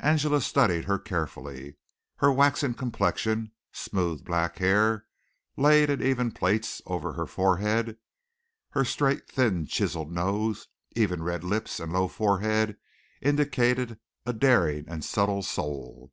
Angela 0.00 0.42
studied 0.42 0.84
her 0.84 0.98
carefully. 0.98 1.76
Her 2.16 2.30
waxen 2.30 2.74
complexion, 2.74 3.52
smooth 3.72 4.26
black 4.26 4.58
hair 4.58 5.06
laid 5.56 5.88
in 5.88 6.02
even 6.02 6.32
plaits 6.32 6.82
over 6.84 7.14
her 7.14 7.24
forehead, 7.24 7.96
her 8.72 8.84
straight, 8.84 9.26
thin, 9.26 9.64
chiseled 9.64 10.12
nose, 10.12 10.68
even 10.94 11.22
red 11.22 11.44
lips 11.44 11.80
and 11.80 11.94
low 11.94 12.08
forehead 12.08 12.76
indicated 13.22 13.98
a 14.26 14.34
daring 14.34 14.84
and 14.86 15.02
subtle 15.02 15.42
soul. 15.42 16.12